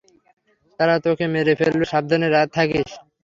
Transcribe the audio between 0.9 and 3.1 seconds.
তোকে মেরে ফেলবে, সাবধানে থাকিস।